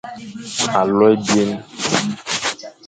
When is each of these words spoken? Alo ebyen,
Alo 0.79 1.05
ebyen, 1.13 1.51